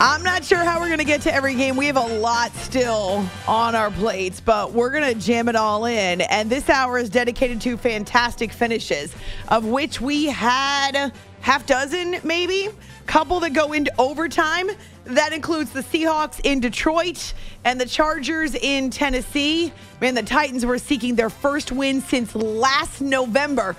[0.00, 1.74] I'm not sure how we're going to get to every game.
[1.74, 5.86] We have a lot still on our plates, but we're going to jam it all
[5.86, 6.20] in.
[6.20, 9.12] And this hour is dedicated to fantastic finishes,
[9.48, 12.68] of which we had half dozen, maybe,
[13.06, 14.70] couple that go into overtime.
[15.02, 19.72] That includes the Seahawks in Detroit and the Chargers in Tennessee.
[20.00, 23.74] Man, the Titans were seeking their first win since last November.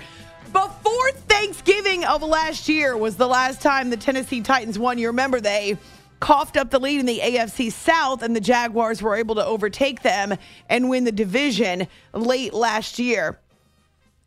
[0.52, 4.98] Before Thanksgiving of last year was the last time the Tennessee Titans won.
[4.98, 5.78] You remember they
[6.20, 10.02] coughed up the lead in the AFC South, and the Jaguars were able to overtake
[10.02, 10.36] them
[10.68, 13.40] and win the division late last year.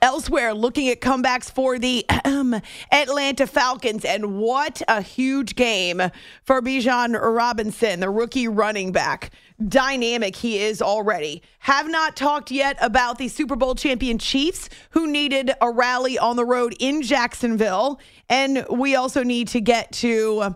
[0.02, 2.06] Elsewhere, looking at comebacks for the
[2.92, 6.02] Atlanta Falcons, and what a huge game
[6.44, 9.32] for Bijan Robinson, the rookie running back.
[9.66, 11.42] Dynamic he is already.
[11.60, 16.36] Have not talked yet about the Super Bowl champion Chiefs, who needed a rally on
[16.36, 18.02] the road in Jacksonville.
[18.30, 20.56] And we also need to get to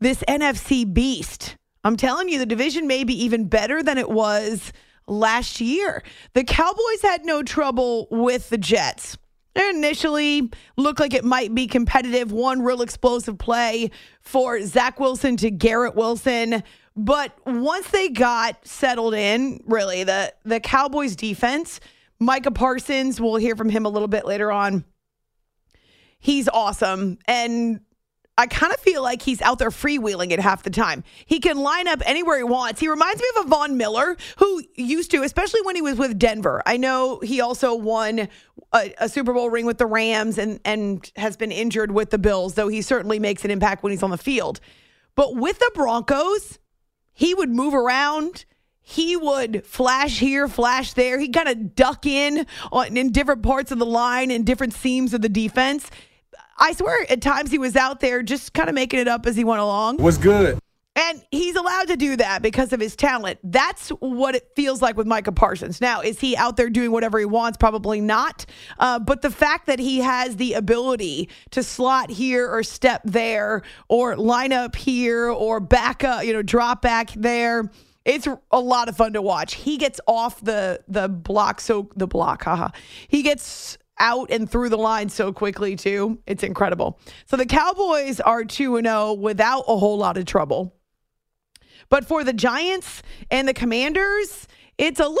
[0.00, 1.56] this NFC beast.
[1.84, 4.72] I'm telling you, the division may be even better than it was
[5.06, 6.02] last year.
[6.34, 9.16] The Cowboys had no trouble with the Jets.
[9.54, 12.30] It initially looked like it might be competitive.
[12.30, 16.62] One real explosive play for Zach Wilson to Garrett Wilson.
[16.94, 21.80] But once they got settled in, really, the, the Cowboys defense,
[22.20, 24.84] Micah Parsons, we'll hear from him a little bit later on.
[26.18, 27.18] He's awesome.
[27.26, 27.80] And
[28.38, 31.02] I kind of feel like he's out there freewheeling it half the time.
[31.26, 32.78] He can line up anywhere he wants.
[32.78, 36.16] He reminds me of a Von Miller who used to, especially when he was with
[36.16, 36.62] Denver.
[36.64, 38.28] I know he also won
[38.72, 42.18] a, a, Super Bowl ring with the Rams and and has been injured with the
[42.18, 44.60] Bills, though he certainly makes an impact when he's on the field.
[45.16, 46.60] But with the Broncos,
[47.12, 48.44] he would move around.
[48.80, 51.18] He would flash here, flash there.
[51.18, 55.12] He kind of duck in on, in different parts of the line and different seams
[55.12, 55.90] of the defense.
[56.58, 59.36] I swear at times he was out there just kind of making it up as
[59.36, 59.98] he went along.
[59.98, 60.58] What's good?
[60.98, 63.38] And he's allowed to do that because of his talent.
[63.44, 65.80] That's what it feels like with Micah Parsons.
[65.80, 67.56] Now, is he out there doing whatever he wants?
[67.56, 68.44] Probably not.
[68.80, 73.62] Uh, but the fact that he has the ability to slot here or step there
[73.88, 77.70] or line up here or back up, you know, drop back there.
[78.04, 79.54] It's a lot of fun to watch.
[79.54, 82.70] He gets off the the block so the block, haha.
[83.06, 86.18] He gets out and through the line so quickly, too.
[86.26, 86.98] It's incredible.
[87.26, 90.74] So the Cowboys are 2 and 0 without a whole lot of trouble.
[91.88, 95.18] But for the Giants and the Commanders, it's a little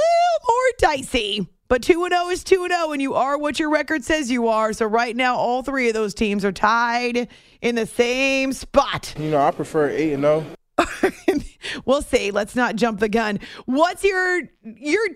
[0.48, 1.48] more dicey.
[1.68, 4.30] But 2 and 0 is 2 and 0, and you are what your record says
[4.30, 4.72] you are.
[4.72, 7.28] So right now, all three of those teams are tied
[7.60, 9.14] in the same spot.
[9.18, 10.46] You know, I prefer 8 and 0.
[11.84, 12.30] we'll see.
[12.30, 13.40] Let's not jump the gun.
[13.66, 15.08] What's your your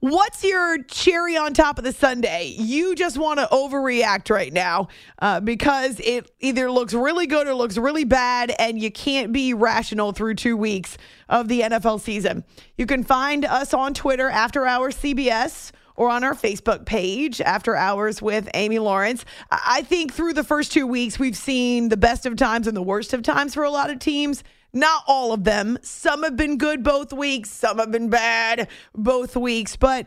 [0.00, 2.54] What's your cherry on top of the sundae?
[2.56, 4.88] You just want to overreact right now
[5.20, 9.54] uh, because it either looks really good or looks really bad, and you can't be
[9.54, 10.96] rational through two weeks
[11.28, 12.44] of the NFL season.
[12.76, 17.74] You can find us on Twitter, After Hours CBS, or on our Facebook page, After
[17.74, 19.24] Hours with Amy Lawrence.
[19.50, 22.82] I think through the first two weeks, we've seen the best of times and the
[22.82, 24.44] worst of times for a lot of teams.
[24.72, 25.78] Not all of them.
[25.82, 30.06] Some have been good both weeks, some have been bad both weeks, but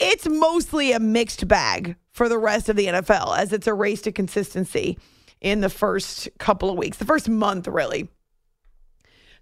[0.00, 4.02] it's mostly a mixed bag for the rest of the NFL as it's a race
[4.02, 4.98] to consistency
[5.40, 8.08] in the first couple of weeks, the first month, really.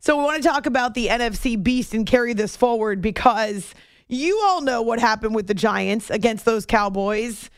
[0.00, 3.72] So, we want to talk about the NFC beast and carry this forward because
[4.08, 7.50] you all know what happened with the Giants against those Cowboys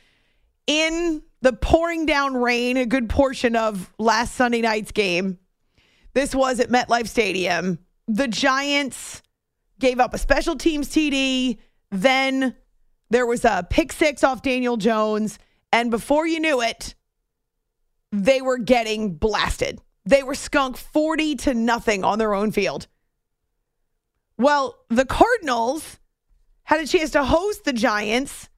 [0.66, 5.38] in the pouring down rain, a good portion of last Sunday night's game.
[6.14, 7.78] This was at MetLife Stadium.
[8.06, 9.22] The Giants
[9.78, 11.58] gave up a special teams TD.
[11.90, 12.54] Then
[13.10, 15.38] there was a pick six off Daniel Jones.
[15.72, 16.94] And before you knew it,
[18.12, 19.80] they were getting blasted.
[20.06, 22.86] They were skunked 40 to nothing on their own field.
[24.38, 25.98] Well, the Cardinals
[26.64, 28.48] had a chance to host the Giants.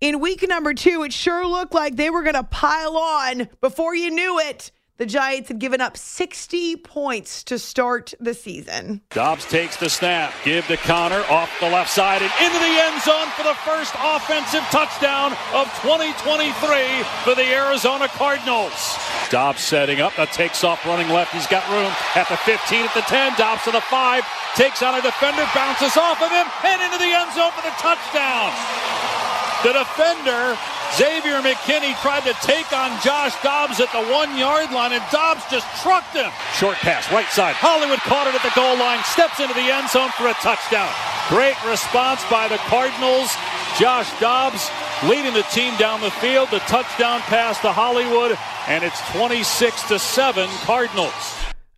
[0.00, 3.48] In week number two, it sure looked like they were going to pile on.
[3.60, 9.02] Before you knew it, the Giants had given up 60 points to start the season.
[9.10, 13.02] Dobbs takes the snap, give to Conner off the left side and into the end
[13.02, 16.52] zone for the first offensive touchdown of 2023
[17.24, 18.96] for the Arizona Cardinals.
[19.28, 21.34] Dobbs setting up, that takes off running left.
[21.34, 23.36] He's got room at the 15, at the 10.
[23.36, 24.24] Dobbs to the 5,
[24.56, 27.74] takes on a defender, bounces off of him, and into the end zone for the
[27.76, 28.48] touchdown.
[29.64, 30.56] The defender,
[30.94, 35.42] Xavier McKinney, tried to take on Josh Dobbs at the one yard line, and Dobbs
[35.50, 36.30] just trucked him.
[36.54, 37.54] Short pass, right side.
[37.56, 40.88] Hollywood caught it at the goal line, steps into the end zone for a touchdown.
[41.28, 43.34] Great response by the Cardinals.
[43.78, 44.70] Josh Dobbs
[45.04, 46.48] leading the team down the field.
[46.50, 51.12] The touchdown pass to Hollywood, and it's 26 to 7 Cardinals.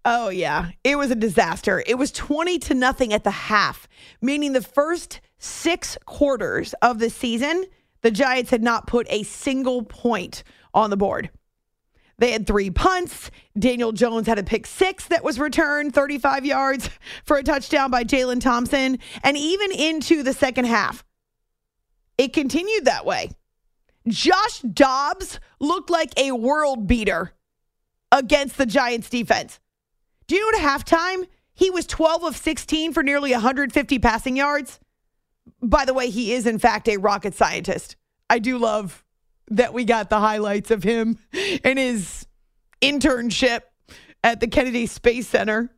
[0.04, 1.82] Oh yeah, it was a disaster.
[1.87, 3.88] It was 20 to nothing at the half,
[4.22, 7.64] meaning the first 6 quarters of the season,
[8.03, 11.31] the Giants had not put a single point on the board.
[12.19, 13.31] They had three punts.
[13.59, 16.91] Daniel Jones had a pick six that was returned 35 yards
[17.25, 18.99] for a touchdown by Jalen Thompson.
[19.23, 21.05] And even into the second half,
[22.17, 23.31] it continued that way.
[24.09, 27.33] Josh Dobbs looked like a world beater
[28.11, 29.61] against the Giants defense.
[30.27, 34.81] Do you know at halftime, he was 12 of 16 for nearly 150 passing yards?
[35.60, 37.96] By the way, he is, in fact, a rocket scientist.
[38.31, 39.05] I do love
[39.50, 41.19] that we got the highlights of him
[41.64, 42.26] and his
[42.81, 43.62] internship
[44.22, 45.70] at the Kennedy Space Center.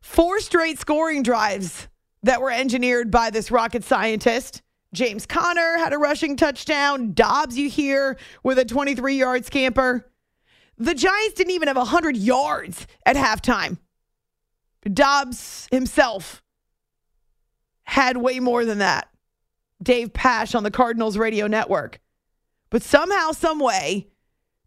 [0.00, 1.88] Four straight scoring drives
[2.22, 4.62] that were engineered by this rocket scientist.
[4.94, 7.12] James Conner had a rushing touchdown.
[7.12, 10.10] Dobbs, you hear, with a 23 yard scamper.
[10.78, 13.78] The Giants didn't even have 100 yards at halftime.
[14.84, 16.42] Dobbs himself
[17.86, 19.08] had way more than that.
[19.82, 22.00] Dave Pasch on the Cardinals radio network.
[22.70, 24.08] But somehow, some way,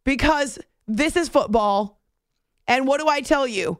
[0.04, 0.58] because
[0.88, 2.02] this is football,
[2.68, 3.80] and what do I tell you?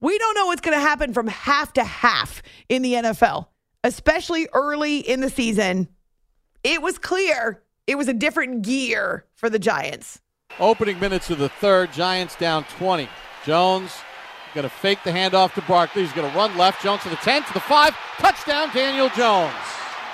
[0.00, 3.46] We don't know what's going to happen from half to half in the NFL,
[3.84, 5.88] especially early in the season.
[6.64, 10.20] It was clear it was a different gear for the Giants.
[10.58, 13.08] Opening minutes of the third, Giants down 20.
[13.44, 13.92] Jones
[14.54, 16.02] going to fake the handoff to Barkley.
[16.02, 16.82] He's going to run left.
[16.82, 17.96] Jones to the 10, to the 5.
[18.18, 19.54] Touchdown, Daniel Jones.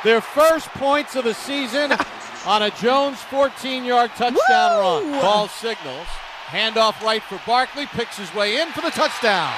[0.05, 1.93] Their first points of the season
[2.47, 5.11] on a Jones 14 yard touchdown Woo!
[5.11, 5.21] run.
[5.21, 6.07] Ball signals.
[6.47, 7.87] Handoff right for Barkley.
[7.87, 9.53] Picks his way in for the touchdown.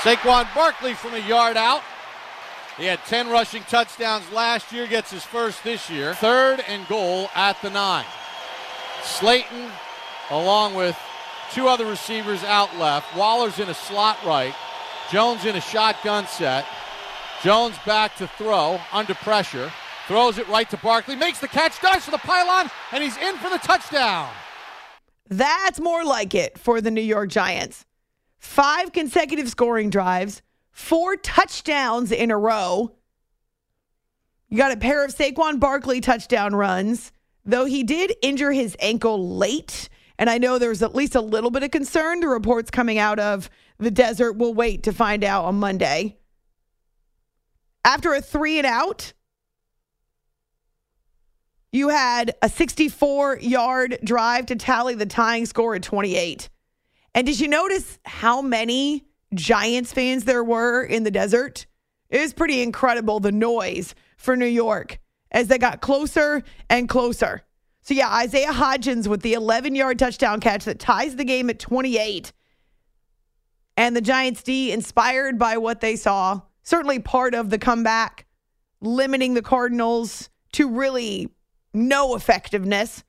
[0.00, 1.82] Saquon Barkley from a yard out.
[2.76, 6.14] He had 10 rushing touchdowns last year, gets his first this year.
[6.14, 8.04] Third and goal at the nine.
[9.04, 9.70] Slayton,
[10.30, 10.98] along with
[11.54, 13.16] two other receivers out left.
[13.16, 14.54] Waller's in a slot right.
[15.10, 16.66] Jones in a shotgun set.
[17.42, 19.70] Jones back to throw under pressure.
[20.08, 21.14] Throws it right to Barkley.
[21.14, 21.80] Makes the catch.
[21.80, 22.70] Dives for the pylon.
[22.90, 24.28] And he's in for the touchdown.
[25.28, 27.86] That's more like it for the New York Giants.
[28.36, 32.94] Five consecutive scoring drives, four touchdowns in a row.
[34.48, 37.12] You got a pair of Saquon Barkley touchdown runs,
[37.44, 39.88] though he did injure his ankle late.
[40.18, 42.20] And I know there's at least a little bit of concern.
[42.20, 46.16] The reports coming out of the desert will wait to find out on Monday.
[47.84, 49.12] After a three and out,
[51.72, 56.48] you had a 64 yard drive to tally the tying score at 28.
[57.14, 59.04] And did you notice how many
[59.34, 61.66] Giants fans there were in the desert?
[62.10, 65.00] It was pretty incredible the noise for New York
[65.32, 67.42] as they got closer and closer.
[67.84, 71.58] So, yeah, Isaiah Hodgins with the 11 yard touchdown catch that ties the game at
[71.58, 72.32] 28.
[73.76, 78.24] And the Giants D, inspired by what they saw, certainly part of the comeback,
[78.80, 81.28] limiting the Cardinals to really
[81.74, 83.04] no effectiveness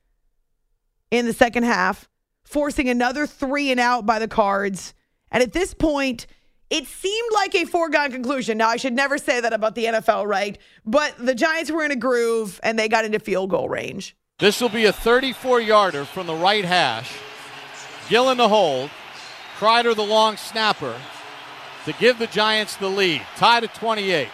[1.10, 2.10] in the second half,
[2.44, 4.94] forcing another three and out by the Cards.
[5.32, 6.28] And at this point,
[6.70, 8.58] it seemed like a foregone conclusion.
[8.58, 10.58] Now, I should never say that about the NFL, right?
[10.86, 14.18] But the Giants were in a groove and they got into field goal range.
[14.38, 17.10] This will be a 34 yarder from the right hash.
[18.10, 18.90] Gillan the hold.
[19.58, 21.00] Kreiser the long snapper
[21.86, 23.22] to give the Giants the lead.
[23.38, 24.28] Tied at 28.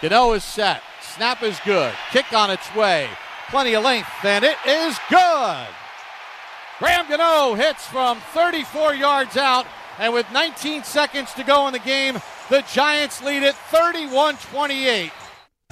[0.00, 0.80] Gano is set.
[1.00, 1.92] Snap is good.
[2.12, 3.08] Kick on its way.
[3.50, 5.66] Plenty of length, and it is good.
[6.78, 9.66] Graham Gano hits from 34 yards out,
[9.98, 15.10] and with 19 seconds to go in the game, the Giants lead it 31 28.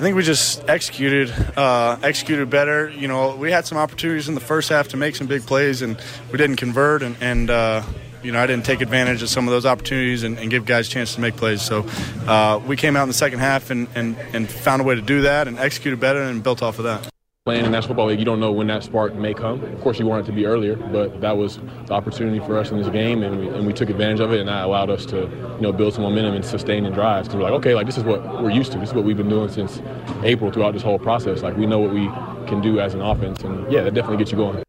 [0.01, 2.89] I think we just executed, uh, executed better.
[2.89, 5.83] You know, we had some opportunities in the first half to make some big plays,
[5.83, 6.01] and
[6.33, 7.03] we didn't convert.
[7.03, 7.83] And, and uh,
[8.23, 10.89] you know, I didn't take advantage of some of those opportunities and, and give guys
[10.89, 11.61] a chance to make plays.
[11.61, 11.85] So
[12.27, 15.03] uh, we came out in the second half and, and, and found a way to
[15.03, 17.10] do that and executed better and built off of that
[17.51, 19.61] playing in National Football League, you don't know when that spark may come.
[19.65, 22.71] Of course, you want it to be earlier, but that was the opportunity for us
[22.71, 25.05] in this game, and we, and we took advantage of it, and that allowed us
[25.07, 27.27] to, you know, build some momentum and sustain and drives.
[27.27, 28.79] Because we're like, okay, like this is what we're used to.
[28.79, 29.83] This is what we've been doing since
[30.23, 31.43] April throughout this whole process.
[31.43, 32.07] Like we know what we
[32.47, 34.63] can do as an offense, and yeah, that definitely gets you going.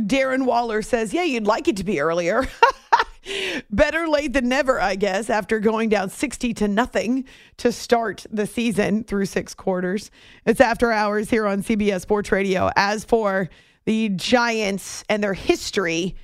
[0.00, 2.48] Darren Waller says, yeah, you'd like it to be earlier.
[3.70, 7.24] Better late than never, I guess, after going down 60 to nothing
[7.58, 10.10] to start the season through six quarters.
[10.46, 12.70] It's after hours here on CBS Sports Radio.
[12.76, 13.48] As for
[13.84, 16.16] the Giants and their history,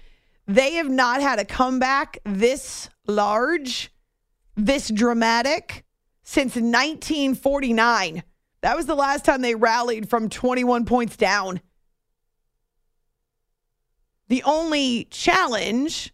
[0.47, 3.93] they have not had a comeback this large,
[4.57, 5.85] this dramatic
[6.23, 8.23] since 1949.
[8.63, 11.61] That was the last time they rallied from 21 points down.
[14.29, 16.13] The only challenge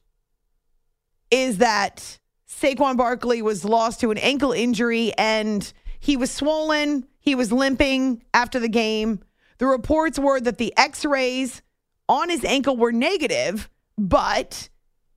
[1.30, 2.18] is that
[2.49, 7.06] Saquon Barkley was lost to an ankle injury and he was swollen.
[7.21, 9.21] He was limping after the game.
[9.59, 11.62] The reports were that the x rays
[12.09, 13.68] on his ankle were negative,
[13.99, 14.68] but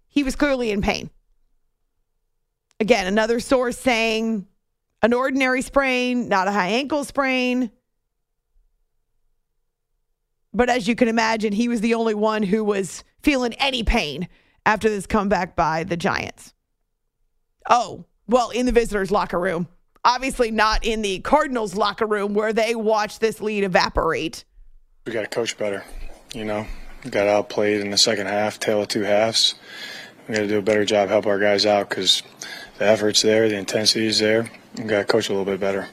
[0.08, 1.10] he was clearly in pain.
[2.80, 4.48] Again, another source saying
[5.02, 7.72] an ordinary sprain, not a high ankle sprain.
[10.54, 14.28] But as you can imagine, he was the only one who was feeling any pain
[14.66, 16.54] after this comeback by the Giants?
[17.70, 19.68] Oh, well, in the visitors' locker room.
[20.06, 24.46] Obviously, not in the Cardinals' locker room where they watch this lead evaporate.
[25.06, 25.84] We got to coach better.
[26.34, 26.66] You know,
[27.04, 29.56] we got outplayed in the second half, tail of two halves.
[30.28, 32.24] We got to do a better job, help our guys out because
[32.78, 34.50] the effort's there, the intensity is there.
[34.78, 35.88] We got to coach a little bit better.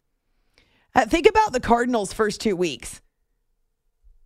[0.94, 3.00] Uh, think about the Cardinals' first two weeks.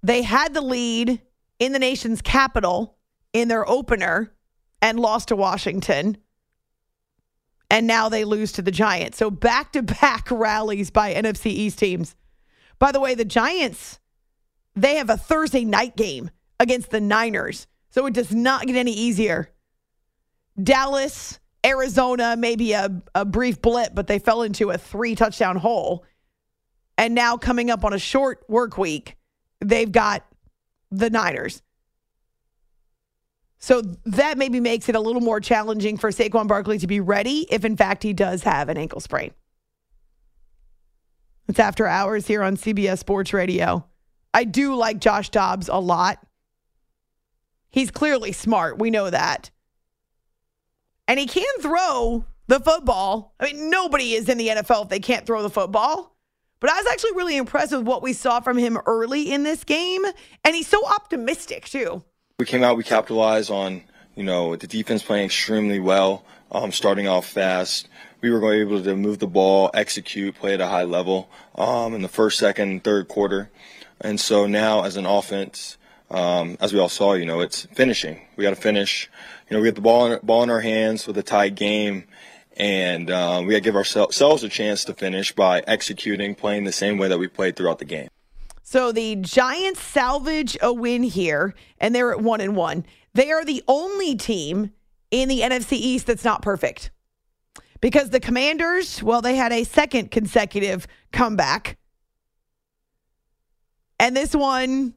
[0.02, 1.20] They had the lead
[1.58, 2.96] in the nation's capital
[3.32, 4.32] in their opener
[4.82, 6.16] and lost to Washington.
[7.70, 9.18] And now they lose to the Giants.
[9.18, 12.16] So back to back rallies by NFC East teams.
[12.78, 14.00] By the way, the Giants,
[14.74, 17.66] they have a Thursday night game against the Niners.
[17.90, 19.50] So it does not get any easier.
[20.60, 26.04] Dallas, Arizona, maybe a, a brief blip, but they fell into a three touchdown hole.
[26.98, 29.16] And now coming up on a short work week,
[29.60, 30.24] they've got
[30.90, 31.62] the Niners.
[33.60, 37.46] So that maybe makes it a little more challenging for Saquon Barkley to be ready
[37.50, 39.32] if, in fact, he does have an ankle sprain.
[41.46, 43.84] It's after hours here on CBS Sports Radio.
[44.32, 46.24] I do like Josh Dobbs a lot.
[47.70, 48.78] He's clearly smart.
[48.78, 49.50] We know that.
[51.06, 53.34] And he can throw the football.
[53.38, 56.16] I mean, nobody is in the NFL if they can't throw the football.
[56.60, 59.64] But I was actually really impressed with what we saw from him early in this
[59.64, 60.04] game.
[60.44, 62.04] And he's so optimistic, too.
[62.40, 63.82] We came out, we capitalized on,
[64.16, 67.86] you know, the defense playing extremely well, um, starting off fast.
[68.22, 72.00] We were able to move the ball, execute, play at a high level um, in
[72.00, 73.50] the first, second, third quarter.
[74.00, 75.76] And so now, as an offense,
[76.10, 78.22] um, as we all saw, you know, it's finishing.
[78.36, 79.10] We got to finish.
[79.50, 82.04] You know, we get the ball in, ball in our hands with a tight game,
[82.56, 86.72] and uh, we got to give ourselves a chance to finish by executing, playing the
[86.72, 88.08] same way that we played throughout the game.
[88.70, 92.86] So the Giants salvage a win here, and they're at one and one.
[93.14, 94.70] They are the only team
[95.10, 96.92] in the NFC East that's not perfect.
[97.80, 101.78] Because the Commanders, well, they had a second consecutive comeback.
[103.98, 104.94] And this one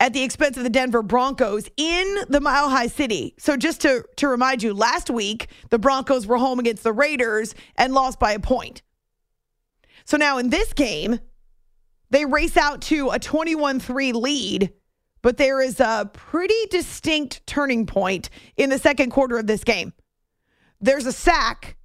[0.00, 3.34] at the expense of the Denver Broncos in the Mile High City.
[3.36, 7.54] So just to, to remind you, last week the Broncos were home against the Raiders
[7.76, 8.80] and lost by a point.
[10.06, 11.20] So now in this game,
[12.10, 14.72] they race out to a 21 3 lead,
[15.22, 19.92] but there is a pretty distinct turning point in the second quarter of this game.
[20.80, 21.76] There's a sack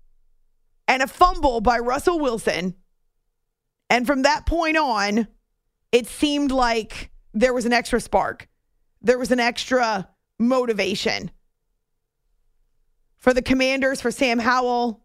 [0.88, 2.75] and a fumble by Russell Wilson.
[3.89, 5.27] And from that point on,
[5.91, 8.47] it seemed like there was an extra spark,
[9.01, 11.31] there was an extra motivation.
[13.17, 15.01] For the commanders, for Sam Howell,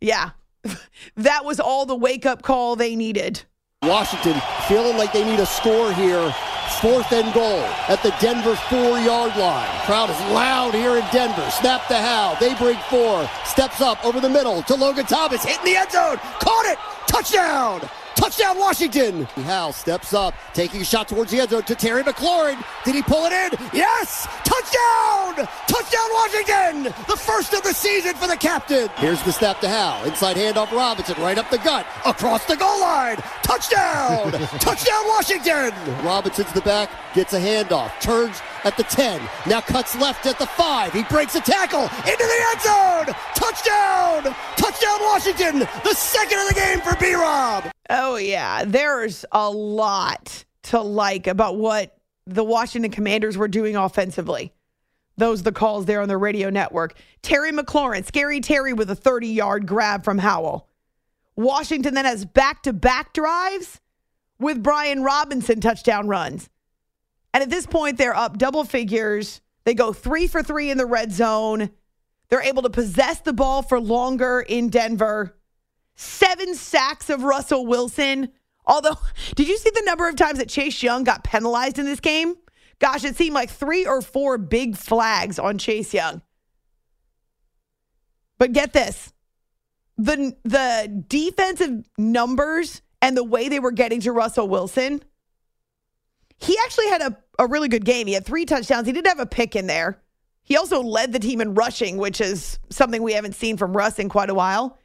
[0.00, 0.30] yeah,
[1.16, 3.44] that was all the wake up call they needed.
[3.86, 6.34] Washington feeling like they need a score here.
[6.80, 9.68] Fourth and goal at the Denver four yard line.
[9.86, 11.48] Crowd is loud here in Denver.
[11.50, 12.36] Snap to Howell.
[12.40, 13.28] They break four.
[13.44, 15.44] Steps up over the middle to Logan Thomas.
[15.44, 16.16] Hitting the end zone.
[16.40, 16.78] Caught it.
[17.06, 17.80] Touchdown.
[18.16, 19.24] Touchdown, Washington.
[19.44, 22.62] Howell steps up, taking a shot towards the end zone to Terry McLaurin.
[22.84, 23.58] Did he pull it in?
[23.74, 24.26] Yes!
[24.42, 25.46] Touchdown!
[25.68, 26.82] Touchdown, Washington!
[27.08, 28.88] The first of the season for the captain.
[28.96, 30.06] Here's the snap to Howell.
[30.06, 33.16] Inside handoff Robinson, right up the gut, across the goal line.
[33.42, 34.32] Touchdown!
[34.60, 35.72] Touchdown, Washington!
[36.02, 40.46] Robinson's the back, gets a handoff, turns at the 10, now cuts left at the
[40.46, 40.92] 5.
[40.94, 43.14] He breaks a tackle into the end zone!
[43.34, 44.34] Touchdown!
[44.56, 45.58] Touchdown, Washington!
[45.84, 47.70] The second of the game for B Rob!
[47.88, 48.64] Oh, yeah.
[48.64, 54.52] There's a lot to like about what the Washington Commanders were doing offensively.
[55.16, 56.98] Those the calls there on the radio network.
[57.22, 60.68] Terry McLaurin, Scary Terry with a 30 yard grab from Howell.
[61.36, 63.80] Washington then has back to back drives
[64.38, 66.48] with Brian Robinson touchdown runs.
[67.32, 69.40] And at this point, they're up double figures.
[69.64, 71.70] They go three for three in the red zone.
[72.28, 75.35] They're able to possess the ball for longer in Denver.
[75.96, 78.30] Seven sacks of Russell Wilson.
[78.66, 78.96] Although,
[79.34, 82.36] did you see the number of times that Chase Young got penalized in this game?
[82.78, 86.22] Gosh, it seemed like three or four big flags on Chase Young.
[88.38, 89.12] But get this
[89.96, 95.02] the, the defensive numbers and the way they were getting to Russell Wilson
[96.38, 98.06] he actually had a, a really good game.
[98.06, 98.86] He had three touchdowns.
[98.86, 100.00] He did have a pick in there.
[100.42, 103.98] He also led the team in rushing, which is something we haven't seen from Russ
[103.98, 104.78] in quite a while.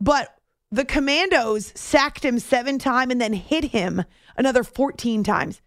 [0.00, 0.35] But
[0.70, 4.04] the Commandos sacked him seven times and then hit him
[4.36, 5.62] another 14 times.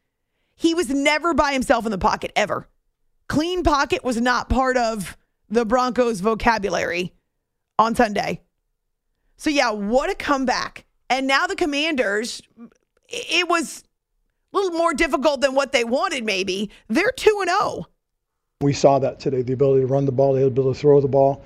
[0.55, 2.67] He was never by himself in the pocket, ever.
[3.27, 5.17] Clean pocket was not part of
[5.49, 7.13] the Broncos' vocabulary
[7.77, 8.41] on Sunday.
[9.37, 10.85] So, yeah, what a comeback.
[11.09, 12.41] And now the Commanders,
[13.07, 13.83] it was
[14.53, 16.69] a little more difficult than what they wanted, maybe.
[16.89, 17.85] They're 2 and 0.
[18.61, 21.07] We saw that today the ability to run the ball, the ability to throw the
[21.07, 21.41] ball,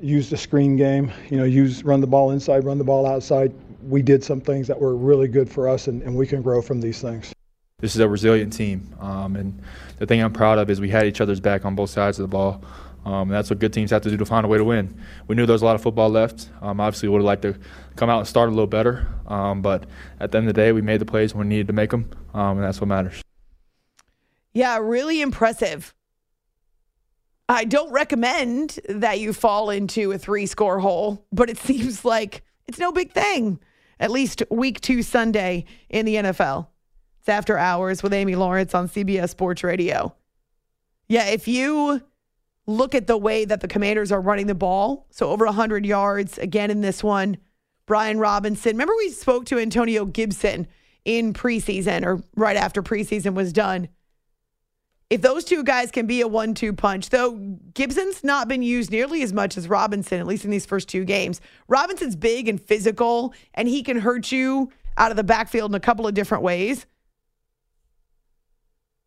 [0.00, 3.52] use the screen game, you know, use run the ball inside, run the ball outside.
[3.82, 6.60] We did some things that were really good for us, and, and we can grow
[6.60, 7.32] from these things.
[7.78, 9.60] This is a resilient team, um, and
[9.98, 12.24] the thing I'm proud of is we had each other's back on both sides of
[12.24, 12.64] the ball.
[13.04, 14.98] Um, that's what good teams have to do to find a way to win.
[15.28, 16.48] We knew there was a lot of football left.
[16.60, 17.56] Um, obviously, would have liked to
[17.94, 19.84] come out and start a little better, um, but
[20.18, 21.90] at the end of the day, we made the plays when we needed to make
[21.90, 23.22] them, um, and that's what matters.
[24.54, 25.94] Yeah, really impressive.
[27.48, 32.42] I don't recommend that you fall into a three score hole, but it seems like
[32.66, 33.60] it's no big thing.
[33.98, 36.66] At least week two Sunday in the NFL.
[37.20, 40.14] It's after hours with Amy Lawrence on CBS Sports Radio.
[41.08, 42.02] Yeah, if you
[42.66, 45.06] look at the way that the commanders are running the ball.
[45.10, 47.38] So over 100 yards again in this one.
[47.86, 48.72] Brian Robinson.
[48.72, 50.66] Remember, we spoke to Antonio Gibson
[51.04, 53.88] in preseason or right after preseason was done.
[55.08, 57.32] If those two guys can be a one two punch, though
[57.74, 61.04] Gibson's not been used nearly as much as Robinson, at least in these first two
[61.04, 61.40] games.
[61.68, 65.80] Robinson's big and physical, and he can hurt you out of the backfield in a
[65.80, 66.86] couple of different ways.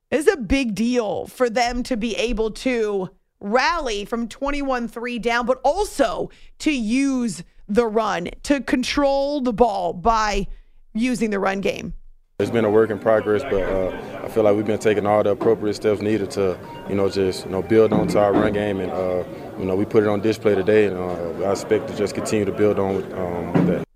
[0.10, 3.10] It's a big deal for them to be able to
[3.42, 9.92] rally from 21 3 down, but also to use the run, to control the ball
[9.94, 10.48] by
[10.94, 11.94] using the run game.
[12.40, 15.22] It's been a work in progress, but uh, I feel like we've been taking all
[15.22, 18.80] the appropriate steps needed to, you know, just you know build onto our run game,
[18.80, 19.26] and uh,
[19.60, 22.46] you know we put it on display today, and uh, I expect to just continue
[22.46, 23.88] to build on um, with that.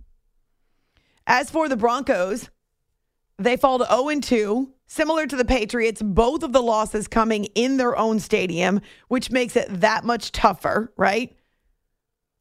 [1.26, 2.50] As for the Broncos,
[3.40, 7.78] they fall to 0 2 Similar to the Patriots, both of the losses coming in
[7.78, 11.34] their own stadium, which makes it that much tougher, right?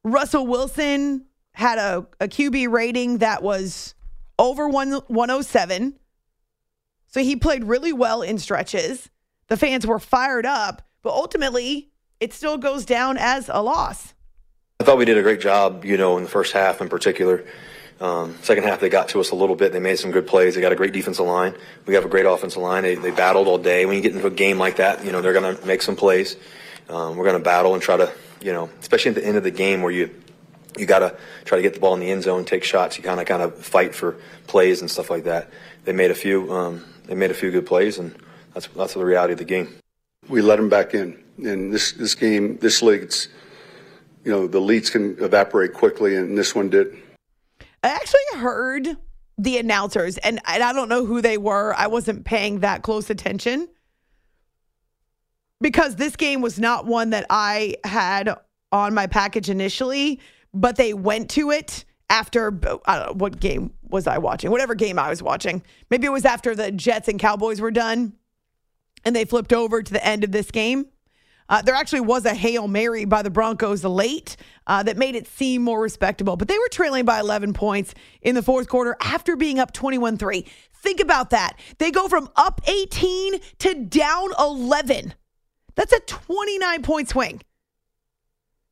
[0.03, 3.95] Russell Wilson had a, a QB rating that was
[4.37, 5.99] over one, 107.
[7.07, 9.09] So he played really well in stretches.
[9.47, 14.13] The fans were fired up, but ultimately, it still goes down as a loss.
[14.79, 17.45] I thought we did a great job, you know, in the first half in particular.
[18.01, 19.71] Um, second half, they got to us a little bit.
[19.71, 20.55] They made some good plays.
[20.55, 21.55] They got a great defensive line.
[21.85, 22.83] We have a great offensive line.
[22.83, 23.85] They, they battled all day.
[23.85, 25.95] When you get into a game like that, you know, they're going to make some
[25.95, 26.35] plays.
[26.89, 29.43] Um, we're going to battle and try to, you know, especially at the end of
[29.43, 30.09] the game where you,
[30.77, 32.97] you got to try to get the ball in the end zone, take shots.
[32.97, 35.49] You kind of, kind of fight for plays and stuff like that.
[35.85, 38.15] They made a few, um, they made a few good plays, and
[38.53, 39.75] that's, that's the reality of the game.
[40.29, 41.21] We let them back in.
[41.37, 43.27] And this, this game, this league, it's,
[44.23, 46.97] you know, the leads can evaporate quickly, and this one did.
[47.83, 48.97] I actually heard
[49.37, 51.73] the announcers, and, and I don't know who they were.
[51.75, 53.67] I wasn't paying that close attention
[55.59, 58.35] because this game was not one that I had
[58.71, 60.19] on my package initially,
[60.53, 62.47] but they went to it after
[62.85, 65.63] I don't know what game was I watching, whatever game I was watching.
[65.89, 68.13] Maybe it was after the Jets and Cowboys were done
[69.03, 70.87] and they flipped over to the end of this game.
[71.49, 75.27] Uh, there actually was a Hail Mary by the Broncos late uh, that made it
[75.27, 79.35] seem more respectable, but they were trailing by 11 points in the fourth quarter after
[79.35, 80.45] being up 21 3.
[80.73, 81.57] Think about that.
[81.79, 85.13] They go from up 18 to down 11.
[85.75, 87.41] That's a 29 point swing.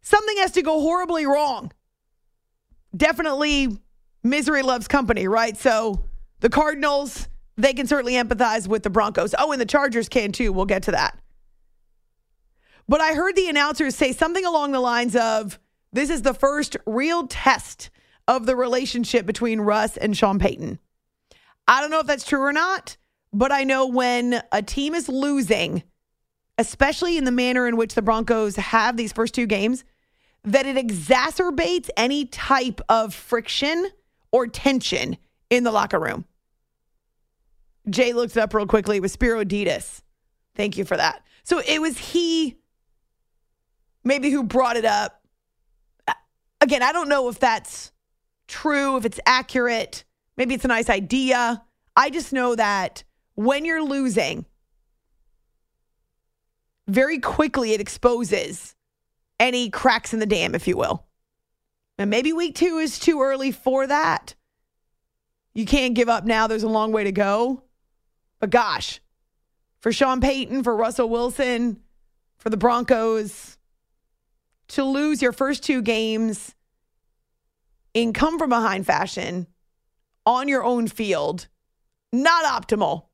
[0.01, 1.71] Something has to go horribly wrong.
[2.95, 3.77] Definitely
[4.23, 5.55] misery loves company, right?
[5.57, 6.05] So
[6.39, 9.33] the Cardinals, they can certainly empathize with the Broncos.
[9.37, 10.51] Oh, and the Chargers can too.
[10.51, 11.17] We'll get to that.
[12.87, 15.59] But I heard the announcers say something along the lines of
[15.93, 17.89] this is the first real test
[18.27, 20.79] of the relationship between Russ and Sean Payton.
[21.67, 22.97] I don't know if that's true or not,
[23.31, 25.83] but I know when a team is losing,
[26.57, 29.83] especially in the manner in which the Broncos have these first two games,
[30.43, 33.89] that it exacerbates any type of friction
[34.32, 35.17] or tension
[35.49, 36.25] in the locker room.
[37.89, 38.97] Jay looked it up real quickly.
[38.97, 40.04] It was Spero Dedes.
[40.56, 41.23] Thank you for that.
[41.43, 42.58] So it was he,
[44.04, 45.21] maybe, who brought it up.
[46.60, 47.91] Again, I don't know if that's
[48.47, 50.04] true, if it's accurate.
[50.38, 51.63] Maybe it's a nice idea.
[51.95, 53.04] I just know that
[53.36, 54.45] when you're losing,
[56.88, 58.75] very quickly it exposes
[59.41, 61.04] any cracks in the dam, if you will.
[61.97, 64.36] And maybe week two is too early for that.
[65.54, 66.47] You can't give up now.
[66.47, 67.63] There's a long way to go.
[68.39, 69.01] But gosh,
[69.82, 71.82] for Sean Payton, for Russell Wilson,
[72.38, 73.58] for the Broncos,
[74.69, 76.56] to lose your first two games
[77.93, 79.47] in come from behind fashion
[80.25, 81.47] on your own field,
[82.13, 83.08] not optimal.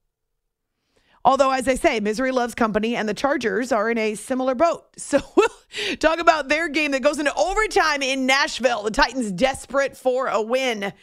[1.27, 4.85] Although, as I say, misery loves company, and the Chargers are in a similar boat.
[4.97, 8.83] So we'll talk about their game that goes into overtime in Nashville.
[8.83, 10.93] The Titans desperate for a win.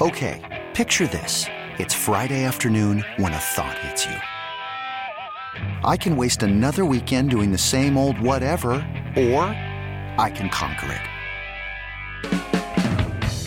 [0.00, 1.46] Okay, picture this.
[1.78, 4.16] It's Friday afternoon when a thought hits you.
[5.84, 8.72] I can waste another weekend doing the same old whatever,
[9.16, 9.44] or
[10.18, 11.11] I can conquer it.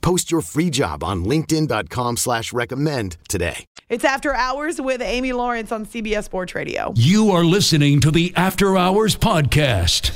[0.00, 3.64] Post your free job on linkedin.com slash recommend today.
[3.88, 6.92] It's After Hours with Amy Lawrence on CBS Sports Radio.
[6.96, 10.10] You are listening to the After Hours Podcast.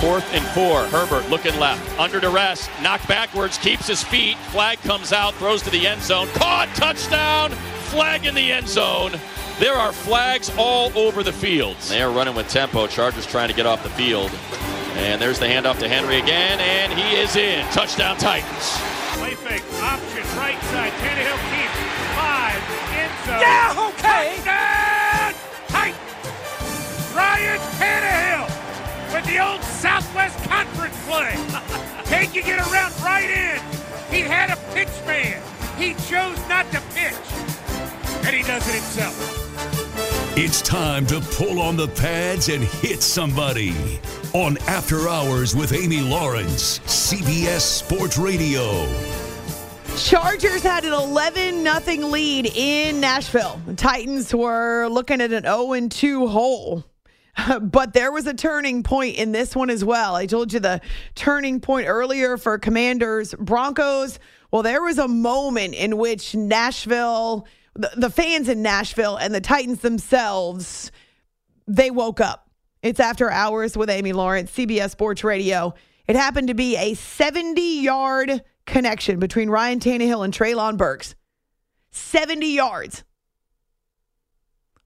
[0.00, 0.84] Fourth and four.
[0.84, 1.98] Herbert looking left.
[1.98, 2.68] Under duress.
[2.82, 3.58] Knocked backwards.
[3.58, 4.36] Keeps his feet.
[4.50, 5.34] Flag comes out.
[5.34, 6.28] Throws to the end zone.
[6.34, 6.68] Caught.
[6.76, 7.50] Touchdown.
[7.90, 9.12] Flag in the end zone.
[9.58, 11.78] There are flags all over the field.
[11.88, 12.86] They are running with tempo.
[12.86, 14.30] Chargers trying to get off the field.
[14.96, 17.64] And there's the handoff to Henry again, and he is in.
[17.72, 18.76] Touchdown Titans.
[19.16, 20.92] Play fake, option, right side.
[21.00, 21.78] Tannehill keeps
[22.16, 22.60] five,
[22.92, 23.40] end zone.
[23.40, 24.36] Yeah, okay.
[24.44, 25.34] Touchdown!
[25.68, 26.06] Titans!
[27.16, 31.32] Ryan Tannehill with the old Southwest Conference play.
[32.04, 33.60] Taking it around right in.
[34.14, 35.42] He had a pitch man.
[35.78, 37.14] He chose not to pitch.
[38.26, 39.45] And he does it himself.
[40.38, 43.74] It's time to pull on the pads and hit somebody
[44.34, 48.86] on After Hours with Amy Lawrence, CBS Sports Radio.
[49.96, 53.62] Chargers had an 11 nothing lead in Nashville.
[53.64, 56.84] The Titans were looking at an 0 2 hole.
[57.62, 60.16] But there was a turning point in this one as well.
[60.16, 60.82] I told you the
[61.14, 64.18] turning point earlier for Commanders Broncos.
[64.50, 69.40] Well, there was a moment in which Nashville, the, the fans in Nashville and the
[69.40, 70.90] Titans themselves,
[71.66, 72.50] they woke up.
[72.82, 75.74] It's after hours with Amy Lawrence, CBS Sports Radio.
[76.06, 81.14] It happened to be a 70 yard connection between Ryan Tannehill and Treylon Burks.
[81.90, 83.04] 70 yards.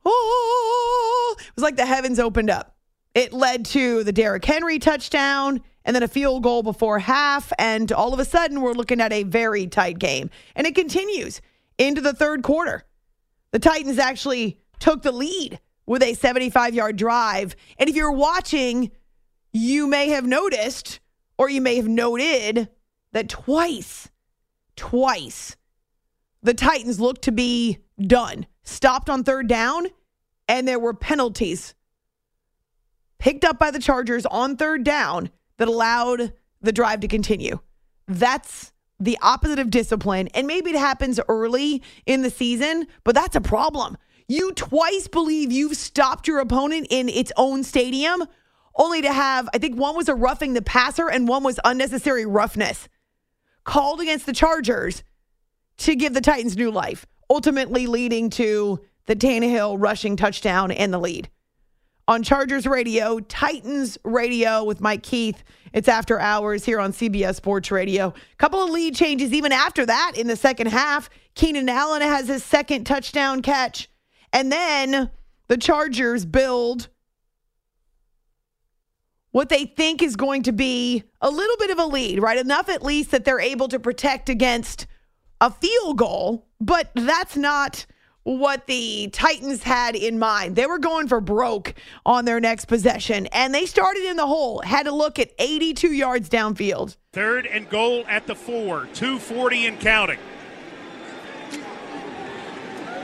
[0.05, 2.77] Oh, it was like the heavens opened up.
[3.15, 7.53] It led to the Derrick Henry touchdown and then a field goal before half.
[7.59, 10.31] And all of a sudden, we're looking at a very tight game.
[10.55, 11.41] And it continues
[11.81, 12.85] into the third quarter.
[13.53, 17.57] The Titans actually took the lead with a 75 yard drive.
[17.79, 18.93] And if you're watching,
[19.53, 21.01] you may have noticed
[21.39, 22.69] or you may have noted
[23.13, 24.11] that twice,
[24.77, 25.57] twice,
[26.43, 29.87] the Titans looked to be done, stopped on third down,
[30.49, 31.75] and there were penalties
[33.19, 37.59] picked up by the Chargers on third down that allowed the drive to continue.
[38.07, 40.29] That's the opposite of discipline.
[40.35, 43.97] And maybe it happens early in the season, but that's a problem.
[44.29, 48.25] You twice believe you've stopped your opponent in its own stadium,
[48.77, 52.27] only to have, I think one was a roughing the passer and one was unnecessary
[52.27, 52.89] roughness
[53.65, 55.03] called against the Chargers
[55.79, 60.99] to give the Titans new life, ultimately leading to the Tannehill rushing touchdown and the
[60.99, 61.29] lead.
[62.11, 65.45] On Chargers Radio, Titans Radio with Mike Keith.
[65.73, 68.13] It's after hours here on CBS Sports Radio.
[68.37, 71.09] Couple of lead changes even after that in the second half.
[71.37, 73.89] Keenan Allen has his second touchdown catch.
[74.33, 75.09] And then
[75.47, 76.89] the Chargers build
[79.31, 82.39] what they think is going to be a little bit of a lead, right?
[82.39, 84.89] Enough at least that they're able to protect against
[85.41, 87.87] a field goal, but that's not
[88.25, 90.57] what the Titans had in mind.
[90.57, 94.61] They were going for broke on their next possession, and they started in the hole,
[94.61, 96.97] had to look at 82 yards downfield.
[97.13, 100.19] Third and goal at the four, 240 and counting.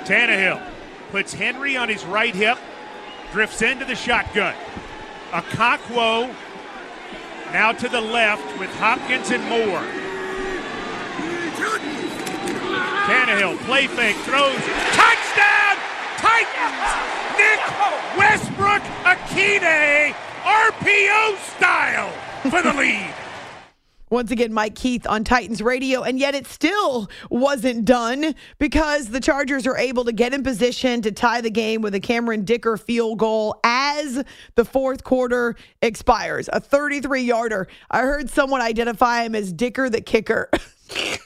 [0.05, 0.63] Tannehill
[1.11, 2.59] puts Henry on his right hip,
[3.33, 4.55] drifts into the shotgun.
[5.31, 6.33] Okonkwo
[7.53, 9.83] now to the left with Hopkins and Moore.
[13.07, 14.59] Tannehill, play fake, throws,
[14.91, 15.77] touchdown!
[16.19, 17.07] Titans!
[17.39, 17.61] Nick
[18.19, 22.11] Westbrook Ikhine, RPO style
[22.51, 23.15] for the lead.
[24.11, 29.21] Once again, Mike Keith on Titans Radio, and yet it still wasn't done because the
[29.21, 32.77] Chargers are able to get in position to tie the game with a Cameron Dicker
[32.77, 34.25] field goal as
[34.57, 36.49] the fourth quarter expires.
[36.53, 37.69] A 33 yarder.
[37.89, 40.51] I heard someone identify him as Dicker the kicker.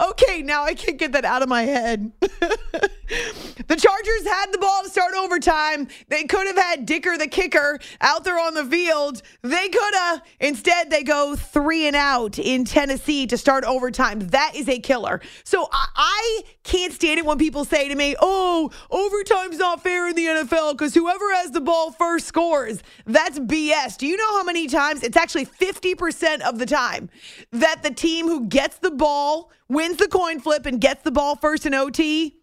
[0.00, 2.12] okay, now I can't get that out of my head.
[2.20, 5.88] the Chargers had the ball to start overtime.
[6.08, 9.22] They could have had Dicker the kicker out there on the field.
[9.42, 10.22] They could have.
[10.40, 14.20] Instead, they go three and out in Tennessee to start overtime.
[14.28, 15.20] That is a killer.
[15.44, 20.08] So I, I can't stand it when people say to me, oh, overtime's not fair
[20.08, 22.82] in the NFL because whoever has the ball first scores.
[23.06, 23.98] That's BS.
[23.98, 25.02] Do you know how many times?
[25.02, 27.10] It's actually 50% of the time
[27.52, 31.36] that the team who gets the ball, wins the coin flip, and gets the ball
[31.36, 32.36] first in OT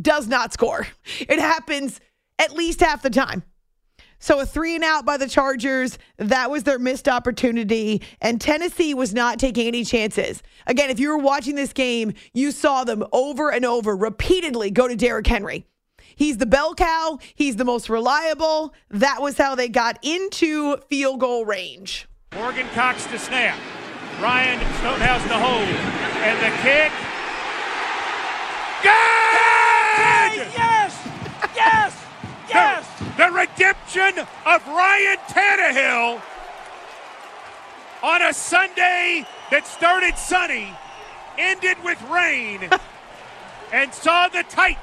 [0.00, 0.86] does not score.
[1.20, 2.00] It happens
[2.38, 3.42] at least half the time.
[4.18, 8.02] So a three and out by the Chargers, that was their missed opportunity.
[8.20, 10.42] And Tennessee was not taking any chances.
[10.66, 14.88] Again, if you were watching this game, you saw them over and over repeatedly go
[14.88, 15.66] to Derrick Henry.
[16.16, 18.74] He's the bell cow, he's the most reliable.
[18.88, 22.08] That was how they got into field goal range.
[22.34, 23.58] Morgan Cox to snap.
[24.20, 25.68] Ryan Stonehouse to hold.
[26.24, 26.92] And the kick.
[28.82, 30.46] Good!
[30.56, 31.08] Yes!
[31.54, 32.04] Yes!
[32.48, 32.98] Yes!
[32.98, 36.22] The, the redemption of Ryan Tannehill
[38.02, 40.68] on a Sunday that started sunny,
[41.38, 42.70] ended with rain,
[43.72, 44.80] and saw the Titans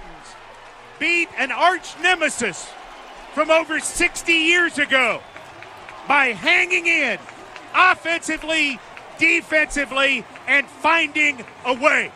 [1.00, 2.70] beat an arch nemesis
[3.34, 5.22] from over 60 years ago
[6.08, 7.18] by hanging in
[7.74, 8.80] offensively,
[9.18, 12.12] defensively, and finding a way.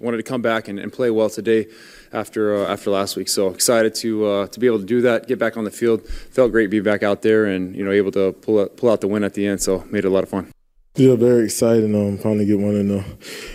[0.00, 1.66] Wanted to come back and, and play well today
[2.12, 3.28] after uh, after last week.
[3.28, 6.06] So excited to uh, to be able to do that, get back on the field.
[6.06, 8.90] Felt great to be back out there and you know able to pull out, pull
[8.90, 9.60] out the win at the end.
[9.60, 10.52] So made it a lot of fun.
[10.94, 11.94] Yeah, very excited.
[11.94, 13.04] Um, finally get one in the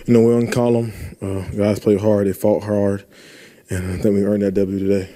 [0.06, 0.91] in the win column.
[1.21, 2.28] Uh, guys played hard.
[2.28, 3.06] They fought hard,
[3.69, 5.15] and I think we earned that W today.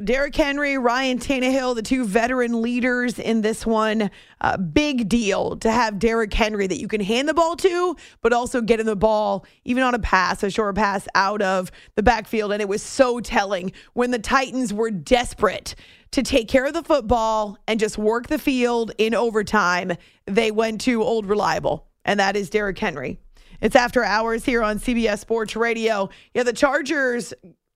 [0.00, 4.10] Derrick Henry, Ryan Tannehill, the two veteran leaders in this one.
[4.40, 8.32] Uh, big deal to have Derrick Henry that you can hand the ball to, but
[8.32, 12.02] also get in the ball, even on a pass, a short pass out of the
[12.02, 12.52] backfield.
[12.52, 15.74] And it was so telling when the Titans were desperate
[16.12, 19.92] to take care of the football and just work the field in overtime.
[20.26, 23.18] They went to old reliable, and that is Derrick Henry.
[23.60, 26.10] It's after hours here on CBS Sports Radio.
[26.34, 27.32] Yeah, the Chargers,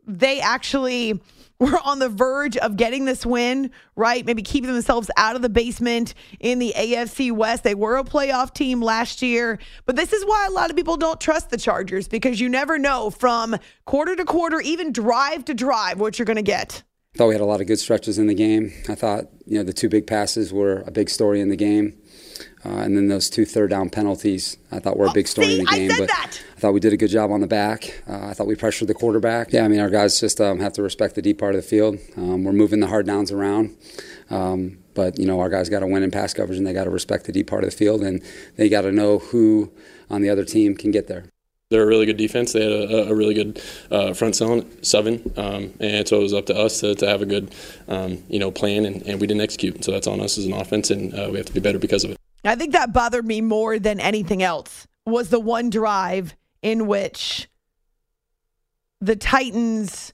[0.07, 1.21] they actually
[1.61, 4.27] were on the verge of getting this win, right?
[4.27, 7.63] Maybe keeping themselves out of the basement in the AFC West.
[7.63, 10.97] They were a playoff team last year, but this is why a lot of people
[10.97, 15.55] don't trust the Chargers because you never know from quarter to quarter, even drive to
[15.55, 16.83] drive, what you're going to get.
[17.15, 18.73] I thought we had a lot of good stretches in the game.
[18.89, 21.99] I thought, you know, the two big passes were a big story in the game.
[22.65, 25.59] Uh, and then those two third down penalties, I thought were a big story see,
[25.59, 25.91] in the game.
[25.91, 26.43] I said but that.
[26.57, 28.03] I thought we did a good job on the back.
[28.09, 29.53] Uh, I thought we pressured the quarterback.
[29.53, 31.67] Yeah, I mean, our guys just um, have to respect the deep part of the
[31.67, 31.99] field.
[32.17, 33.77] Um, we're moving the hard downs around.
[34.31, 36.85] Um, but, you know, our guys got to win in pass coverage and they got
[36.85, 38.23] to respect the deep part of the field and
[38.57, 39.73] they got to know who
[40.09, 41.25] on the other team can get there.
[41.71, 42.53] They're a really good defense.
[42.53, 46.35] They had a, a really good uh, front seven, seven um, and so it was
[46.35, 47.55] up to us to, to have a good,
[47.87, 49.85] um, you know, plan, and, and we didn't execute.
[49.85, 52.03] So that's on us as an offense, and uh, we have to be better because
[52.03, 52.17] of it.
[52.45, 57.49] I think that bothered me more than anything else was the one drive in which
[59.01, 60.13] the Titans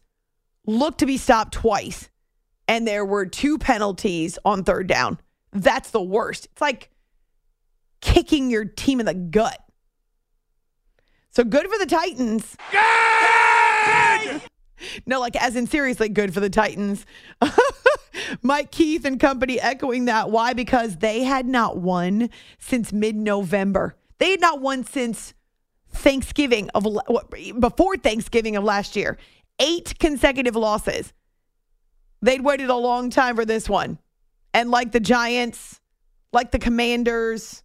[0.66, 2.08] looked to be stopped twice
[2.68, 5.18] and there were two penalties on third down.
[5.52, 6.46] That's the worst.
[6.46, 6.90] It's like
[8.00, 9.60] kicking your team in the gut.
[11.30, 12.56] So good for the Titans.
[15.06, 17.06] No, like as in seriously good for the Titans.
[18.42, 20.30] Mike Keith and company echoing that.
[20.30, 20.52] Why?
[20.52, 23.96] Because they had not won since mid November.
[24.18, 25.34] They had not won since
[25.90, 26.86] Thanksgiving of
[27.58, 29.18] before Thanksgiving of last year.
[29.58, 31.12] Eight consecutive losses.
[32.22, 33.98] They'd waited a long time for this one.
[34.52, 35.80] And like the Giants,
[36.32, 37.62] like the Commanders,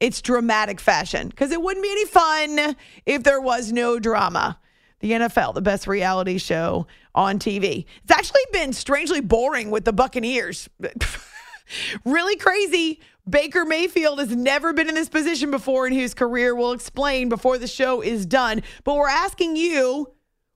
[0.00, 2.76] it's dramatic fashion because it wouldn't be any fun
[3.06, 4.58] if there was no drama.
[5.00, 7.86] The NFL, the best reality show on TV.
[8.02, 10.68] It's actually been strangely boring with the Buccaneers.
[12.04, 13.00] really crazy.
[13.28, 16.54] Baker Mayfield has never been in this position before in his career.
[16.54, 18.62] We'll explain before the show is done.
[18.84, 20.12] But we're asking you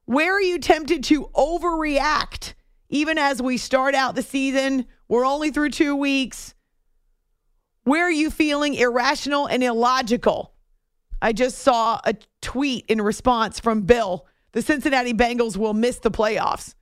[0.07, 2.55] where are you tempted to overreact
[2.91, 4.87] even as we start out the season?
[5.09, 6.55] We're only through two weeks.
[7.85, 10.53] Where are you feeling irrational and illogical?
[11.23, 14.27] I just saw a tweet in response from Bill.
[14.55, 16.75] The Cincinnati Bengals will miss the playoffs.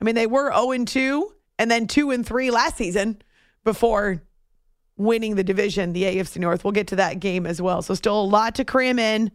[0.00, 3.20] I mean, they were 0 2 and then 2 and 3 last season
[3.64, 4.22] before
[4.96, 6.62] winning the division, the AFC North.
[6.62, 7.82] We'll get to that game as well.
[7.82, 9.32] So, still a lot to cram in.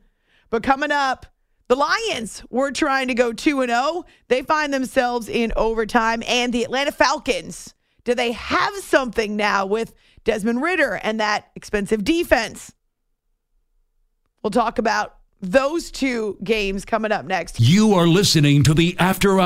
[0.49, 1.25] But coming up,
[1.67, 4.05] the Lions were trying to go 2 and 0.
[4.29, 6.23] They find themselves in overtime.
[6.27, 7.73] And the Atlanta Falcons,
[8.05, 9.93] do they have something now with
[10.23, 12.73] Desmond Ridder and that expensive defense?
[14.41, 17.59] We'll talk about those two games coming up next.
[17.59, 19.45] You are listening to the After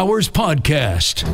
[0.00, 1.24] Hours Podcast.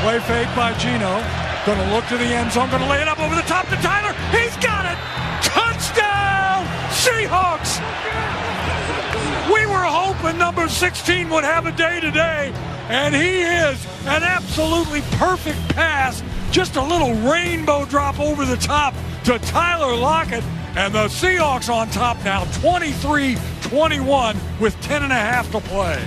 [0.00, 1.22] Play fake by Geno.
[1.66, 2.70] Going to look to the end zone.
[2.70, 4.14] Going to lay it up over the top to Tyler.
[4.30, 4.96] He's got it.
[5.44, 8.45] Touchdown, Seahawks.
[9.52, 12.52] We were hoping number 16 would have a day today,
[12.88, 16.20] and he is an absolutely perfect pass.
[16.50, 20.42] Just a little rainbow drop over the top to Tyler Lockett,
[20.74, 26.04] and the Seahawks on top now 23 21 with 10 and a half to play.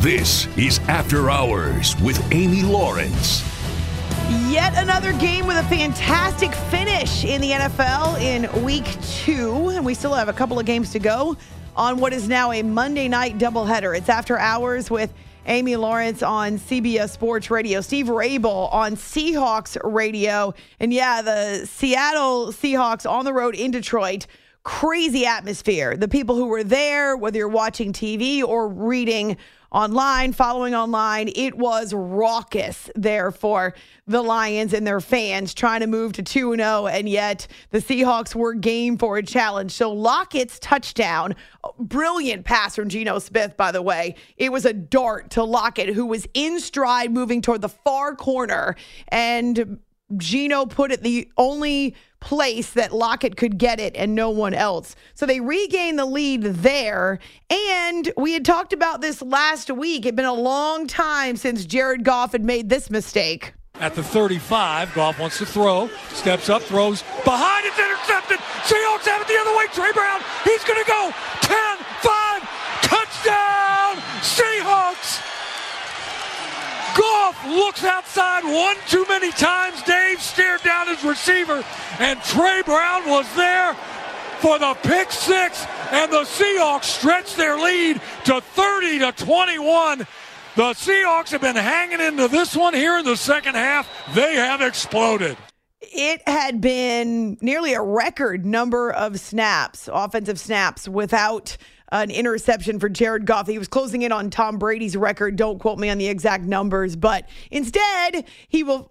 [0.00, 3.48] This is After Hours with Amy Lawrence.
[4.48, 9.68] Yet another game with a fantastic finish in the NFL in week two.
[9.68, 11.36] And we still have a couple of games to go
[11.76, 13.96] on what is now a Monday night doubleheader.
[13.96, 15.12] It's after hours with
[15.46, 20.54] Amy Lawrence on CBS Sports Radio, Steve Raible on Seahawks Radio.
[20.80, 24.26] And yeah, the Seattle Seahawks on the road in Detroit
[24.64, 25.96] crazy atmosphere.
[25.96, 29.36] The people who were there, whether you're watching TV or reading
[29.74, 33.74] online, following online, it was raucous there for
[34.06, 38.34] the Lions and their fans trying to move to 2 0, and yet the Seahawks
[38.34, 39.72] were game for a challenge.
[39.72, 41.34] So Lockett's touchdown,
[41.78, 44.14] brilliant pass from Geno Smith, by the way.
[44.36, 48.76] It was a dart to Lockett, who was in stride moving toward the far corner,
[49.08, 49.80] and
[50.16, 54.96] Geno put it the only place that Lockett could get it and no one else.
[55.14, 57.18] So they regained the lead there.
[57.50, 60.06] And we had talked about this last week.
[60.06, 63.52] It'd been a long time since Jared Goff had made this mistake.
[63.80, 68.38] At the 35, Goff wants to throw, steps up, throws behind, it's intercepted.
[68.62, 69.66] Seahawks have it the other way.
[69.74, 71.10] Tre Brown, he's going to go
[71.42, 72.42] 10 5,
[72.82, 75.20] touchdown, Seahawks.
[76.96, 79.82] Goff looks outside one too many times.
[79.82, 81.64] Dave stared down his receiver,
[81.98, 83.74] and Tre Brown was there
[84.40, 89.98] for the pick six, and the Seahawks stretch their lead to 30 to 21.
[90.56, 93.88] The Seahawks have been hanging into this one here in the second half.
[94.14, 95.36] They have exploded.
[95.80, 101.56] It had been nearly a record number of snaps, offensive snaps, without
[101.92, 103.46] an interception for Jared Goff.
[103.46, 105.36] He was closing in on Tom Brady's record.
[105.36, 108.90] Don't quote me on the exact numbers, but instead, he will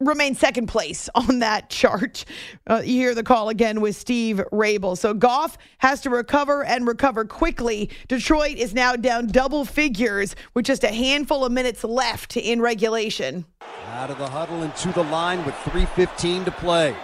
[0.00, 2.24] remain second place on that chart.
[2.66, 4.96] Uh, you hear the call again with Steve Raible.
[4.96, 7.90] So Goff has to recover and recover quickly.
[8.08, 13.44] Detroit is now down double figures with just a handful of minutes left in regulation.
[13.88, 16.94] Out of the huddle and to the line with 3.15 to play.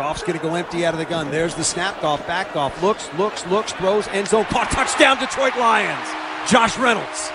[0.00, 1.30] Goff's going to go empty out of the gun.
[1.30, 2.00] There's the snap.
[2.00, 2.54] Goff back.
[2.54, 4.46] Goff looks, looks, looks, throws, end zone.
[4.46, 6.08] Caught touchdown, Detroit Lions.
[6.48, 7.28] Josh Reynolds.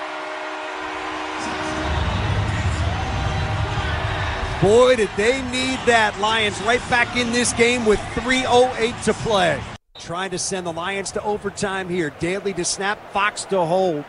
[4.64, 6.18] Boy, did they need that.
[6.20, 9.62] Lions right back in this game with 3.08 to play.
[10.00, 12.10] Trying to send the Lions to overtime here.
[12.20, 14.04] Daly to snap, Fox to hold.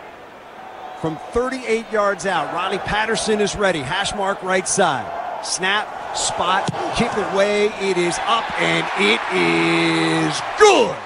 [1.02, 3.80] From 38 yards out, Riley Patterson is ready.
[3.80, 5.44] Hash mark right side.
[5.44, 5.86] Snap,
[6.16, 7.66] spot, kick away.
[7.80, 10.96] It is up and it is good.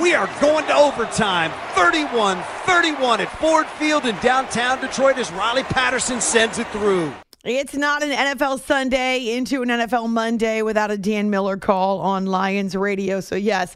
[0.00, 1.50] We are going to overtime.
[1.74, 7.12] 31 31 at Ford Field in downtown Detroit as Riley Patterson sends it through.
[7.44, 12.26] It's not an NFL Sunday into an NFL Monday without a Dan Miller call on
[12.26, 13.20] Lions radio.
[13.20, 13.74] So, yes,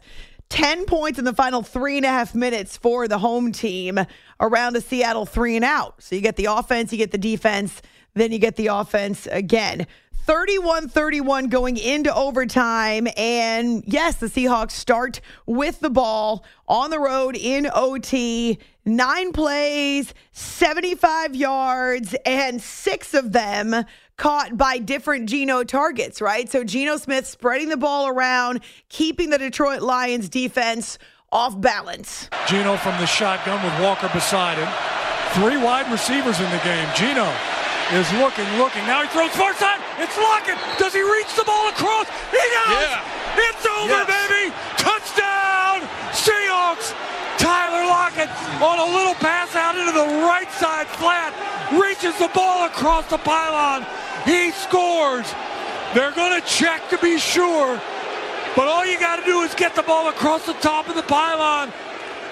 [0.49, 3.99] 10 points in the final three and a half minutes for the home team
[4.39, 6.03] around a Seattle three and out.
[6.03, 7.81] So, you get the offense, you get the defense,
[8.13, 9.87] then you get the offense again.
[10.25, 13.07] 31 31 going into overtime.
[13.17, 18.57] And yes, the Seahawks start with the ball on the road in OT.
[18.85, 26.49] Nine plays, 75 yards, and six of them caught by different Geno targets, right?
[26.49, 30.99] So Geno Smith spreading the ball around, keeping the Detroit Lions defense
[31.33, 32.29] off balance.
[32.47, 34.69] Geno from the shotgun with Walker beside him.
[35.33, 36.87] Three wide receivers in the game.
[36.95, 37.33] Geno
[37.91, 38.85] is looking, looking.
[38.87, 39.81] Now he throws far side.
[39.99, 40.57] It's Lockett.
[40.79, 42.07] Does he reach the ball across?
[42.31, 42.87] He does.
[42.87, 43.49] Yeah.
[43.49, 44.07] It's over, yes.
[44.07, 44.43] baby.
[44.79, 45.83] Touchdown,
[46.15, 46.95] Seahawks.
[47.37, 48.29] Tyler Lockett
[48.61, 51.33] on a little pass out into the right side flat.
[51.73, 53.85] Reaches the ball across the pylon.
[54.23, 55.27] He scores.
[55.93, 57.79] They're going to check to be sure.
[58.55, 61.03] But all you got to do is get the ball across the top of the
[61.03, 61.73] pylon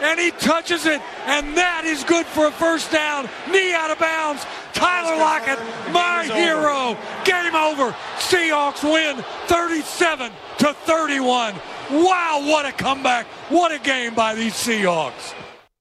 [0.02, 3.30] and he touches it, and that is good for a first down.
[3.52, 4.46] Knee out of bounds.
[4.74, 5.60] Tyler Lockett,
[5.92, 6.98] my hero.
[7.24, 7.96] Game over.
[8.18, 11.56] Seahawks win 37 to 31.
[11.92, 13.26] Wow, what a comeback.
[13.50, 15.34] What a game by these Seahawks.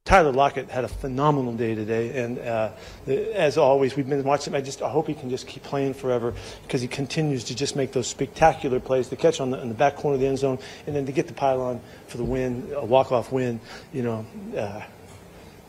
[0.05, 2.73] Tyler Lockett had a phenomenal day today, and uh,
[3.07, 4.55] as always, we've been watching.
[4.57, 7.77] I just I hope he can just keep playing forever because he continues to just
[7.77, 9.09] make those spectacular plays.
[9.09, 11.13] The catch on the, in the back corner of the end zone, and then to
[11.13, 13.61] get the pylon for the win, a walk-off win.
[13.93, 14.27] You know,
[14.57, 14.83] uh,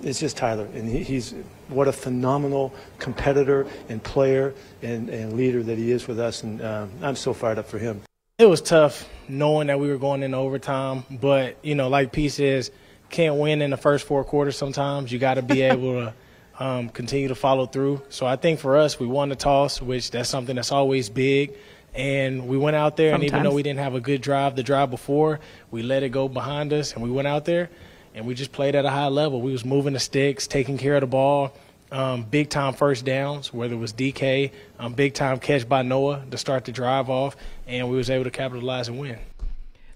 [0.02, 1.36] it's just Tyler, and he, he's
[1.72, 6.62] what a phenomenal competitor and player and, and leader that he is with us, and
[6.62, 8.02] uh, I'm so fired up for him.
[8.38, 12.30] It was tough knowing that we were going into overtime, but you know, like P
[12.30, 12.72] says
[13.12, 15.12] can't win in the first four quarters sometimes.
[15.12, 16.14] You got to be able to
[16.60, 18.02] um, continue to follow through.
[18.10, 21.54] So I think for us, we won the toss, which that's something that's always big.
[21.94, 23.32] And we went out there, sometimes.
[23.32, 25.42] and even though we didn't have a good drive the drive before,
[25.72, 27.70] we let it go behind us, and we went out there,
[28.14, 29.42] and we just played at a high level.
[29.42, 31.54] We was moving the sticks, taking care of the ball,
[31.92, 36.24] um, big time first downs, whether it was DK, um, big time catch by Noah
[36.32, 37.36] to start the drive off,
[37.68, 39.20] and we was able to capitalize and win.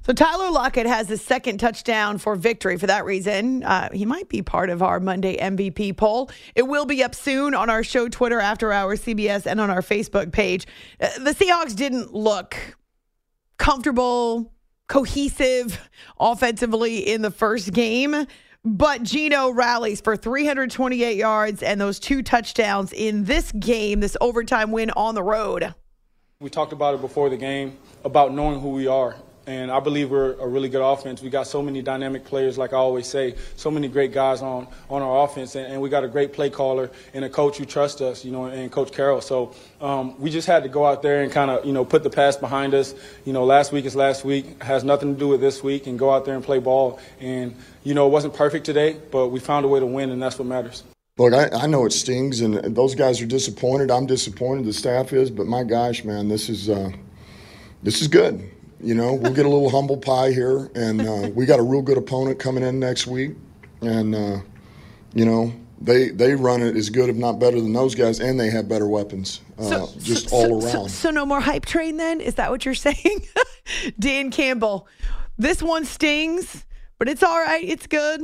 [0.05, 2.77] So Tyler Lockett has his second touchdown for victory.
[2.77, 6.29] For that reason, uh, he might be part of our Monday MVP poll.
[6.53, 9.81] It will be up soon on our show Twitter after hours CBS and on our
[9.81, 10.67] Facebook page.
[11.01, 12.55] Uh, the Seahawks didn't look
[13.57, 14.53] comfortable,
[14.87, 18.25] cohesive offensively in the first game.
[18.63, 24.71] But Geno rallies for 328 yards and those two touchdowns in this game, this overtime
[24.71, 25.75] win on the road.
[26.39, 29.15] We talked about it before the game about knowing who we are.
[29.47, 31.21] And I believe we're a really good offense.
[31.21, 34.67] We got so many dynamic players, like I always say, so many great guys on,
[34.89, 35.53] on our offense.
[35.53, 38.31] And, and we got a great play caller and a coach who trusts us, you
[38.31, 39.21] know, and Coach Carroll.
[39.21, 42.01] So um, we just had to go out there and kind of, you know, put
[42.01, 42.95] the past behind us.
[43.23, 45.99] You know, last week is last week, has nothing to do with this week, and
[45.99, 46.99] go out there and play ball.
[47.19, 50.21] And, you know, it wasn't perfect today, but we found a way to win, and
[50.21, 50.83] that's what matters.
[51.17, 53.91] Look, I, I know it stings, and those guys are disappointed.
[53.91, 54.65] I'm disappointed.
[54.65, 56.91] The staff is, but my gosh, man, this is uh,
[57.83, 58.51] this is good.
[58.85, 61.81] You know, we'll get a little humble pie here, and uh, we got a real
[61.81, 63.31] good opponent coming in next week,
[63.81, 64.41] and uh,
[65.15, 68.39] you know they they run it as good, if not better, than those guys, and
[68.39, 70.89] they have better weapons, uh, so, just so, all around.
[70.89, 72.21] So, no more hype train, then?
[72.21, 73.25] Is that what you're saying,
[73.97, 74.87] Dan Campbell?
[75.35, 76.63] This one stings,
[76.99, 77.67] but it's all right.
[77.67, 78.21] It's good.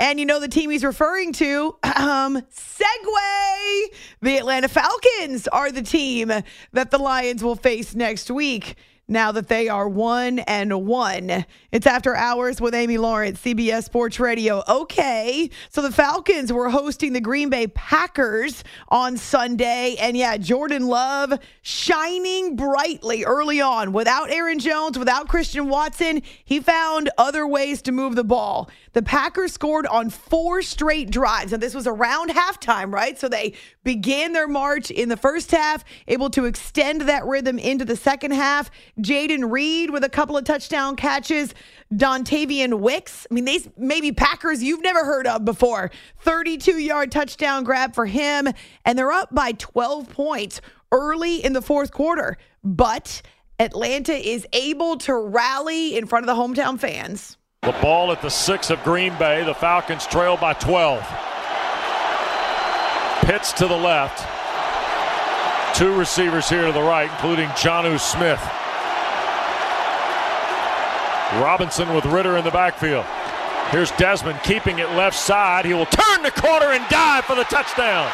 [0.00, 3.84] And you know the team he's referring to, um, segue.
[4.22, 6.32] The Atlanta Falcons are the team
[6.72, 8.76] that the Lions will face next week
[9.10, 11.44] now that they are one and one.
[11.72, 14.62] It's after hours with Amy Lawrence, CBS Sports Radio.
[14.68, 20.86] Okay, so the Falcons were hosting the Green Bay Packers on Sunday, and yeah, Jordan
[20.86, 23.92] Love shining brightly early on.
[23.92, 28.70] Without Aaron Jones, without Christian Watson, he found other ways to move the ball.
[28.92, 33.18] The Packers scored on four straight drives, and this was around halftime, right?
[33.18, 37.84] So they began their march in the first half, able to extend that rhythm into
[37.84, 38.70] the second half.
[39.02, 41.54] Jayden Reed with a couple of touchdown catches.
[41.92, 43.26] Dontayvion Wicks.
[43.30, 45.90] I mean, these maybe Packers you've never heard of before.
[46.20, 48.48] 32 yard touchdown grab for him.
[48.84, 50.60] And they're up by 12 points
[50.92, 52.36] early in the fourth quarter.
[52.62, 53.22] But
[53.58, 57.36] Atlanta is able to rally in front of the hometown fans.
[57.62, 59.44] The ball at the six of Green Bay.
[59.44, 61.06] The Falcons trail by 12.
[63.22, 64.26] Pitts to the left.
[65.76, 68.40] Two receivers here to the right, including Jonnu Smith.
[71.34, 73.04] Robinson with Ridder in the backfield.
[73.70, 75.64] Here's Desmond keeping it left side.
[75.64, 78.10] He will turn the corner and dive for the touchdown.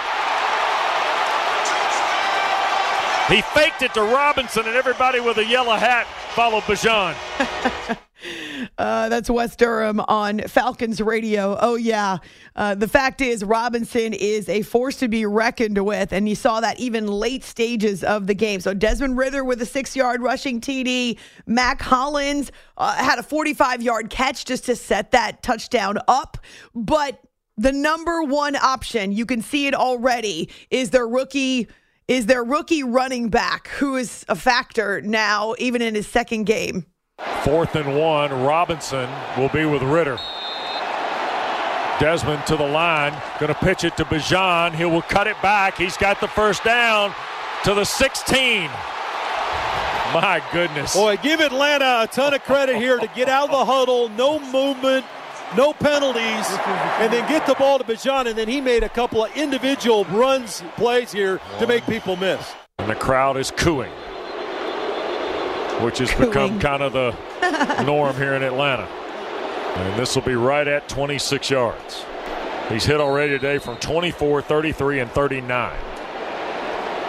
[3.28, 7.16] He faked it to Robinson, and everybody with a yellow hat followed Bijan.
[8.78, 11.56] Uh, that's Wes Durham on Falcons Radio.
[11.60, 12.18] Oh, yeah.
[12.54, 16.60] Uh, the fact is, Robinson is a force to be reckoned with, and you saw
[16.60, 18.60] that even late stages of the game.
[18.60, 21.18] So, Desmond Ridder with a six yard rushing TD.
[21.46, 26.36] Mack Hollins uh, had a 45 yard catch just to set that touchdown up.
[26.74, 27.22] But
[27.56, 31.68] the number one option, you can see it already, is their rookie.
[32.08, 36.86] Is their rookie running back, who is a factor now, even in his second game?
[37.46, 38.32] Fourth and one.
[38.42, 39.08] Robinson
[39.38, 40.18] will be with Ridder.
[42.00, 43.12] Desmond to the line.
[43.38, 44.74] Going to pitch it to Bijan.
[44.74, 45.78] He will cut it back.
[45.78, 47.14] He's got the first down
[47.62, 48.68] to the 16.
[50.12, 50.94] My goodness.
[50.94, 54.38] Boy, give Atlanta a ton of credit here to get out of the huddle, no
[54.38, 55.06] movement,
[55.56, 56.46] no penalties,
[56.98, 58.26] and then get the ball to Bijan.
[58.26, 62.54] And then he made a couple of individual runs, plays here to make people miss.
[62.78, 63.92] And the crowd is cooing
[65.82, 66.28] which has Cooing.
[66.28, 68.84] become kind of the norm here in Atlanta.
[68.84, 72.04] And this will be right at 26 yards.
[72.68, 75.78] He's hit already today from 24, 33, and 39.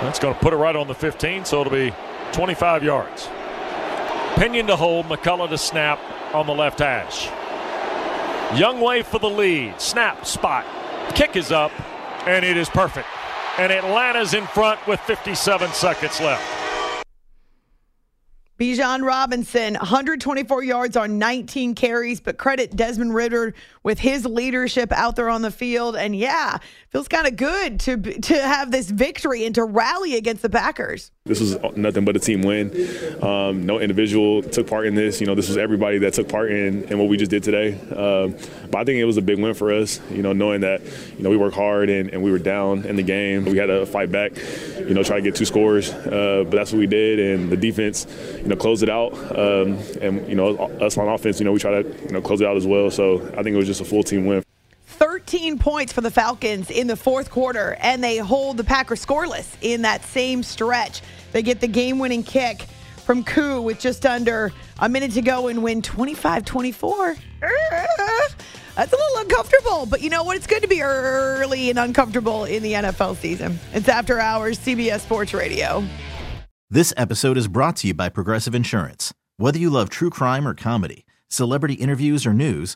[0.02, 1.94] That's going to put it right on the 15, so it'll be
[2.34, 3.28] 25 yards.
[4.36, 6.00] Pinion to hold, McCullough to snap
[6.36, 7.28] on the left hash.
[8.60, 9.82] Younghoe for the lead.
[9.82, 10.66] Snap, spot.
[11.16, 11.72] Kick is up,
[12.28, 13.08] and it is perfect.
[13.58, 16.67] And Atlanta's in front with 57 seconds left.
[18.60, 23.54] Bijan Robinson, 124 yards on 19 carries, but credit Desmond Ridder
[23.88, 25.96] with his leadership out there on the field.
[25.96, 26.58] And yeah,
[26.90, 31.10] feels kind of good to to have this victory and to rally against the Packers.
[31.24, 32.70] This was nothing but a team win.
[33.24, 35.22] Um, no individual took part in this.
[35.22, 37.80] You know, this was everybody that took part in, in what we just did today.
[37.92, 38.36] Um,
[38.70, 40.02] but I think it was a big win for us.
[40.12, 40.82] You know, knowing that
[41.18, 43.46] you know we worked hard and, and we were down in the game.
[43.46, 44.34] We had to fight back.
[44.78, 45.92] You know, try to get two scores.
[45.92, 48.06] Uh, but that's what we did, and the defense,
[48.42, 49.14] you know, closed it out.
[49.14, 52.42] Um, and you know, us on offense, you know, we try to you know close
[52.42, 52.92] it out as well.
[52.92, 54.44] So I think it was just a full team win.
[54.86, 59.48] 13 points for the Falcons in the fourth quarter, and they hold the Packers scoreless
[59.62, 61.02] in that same stretch.
[61.34, 62.66] They get the game winning kick
[63.06, 67.16] from Koo with just under a minute to go and win 25 24.
[67.40, 70.38] That's a little uncomfortable, but you know what?
[70.38, 73.60] It's good to be early and uncomfortable in the NFL season.
[73.74, 75.84] It's After Hours, CBS Sports Radio.
[76.70, 79.14] This episode is brought to you by Progressive Insurance.
[79.38, 82.76] Whether you love true crime or comedy, celebrity interviews or news,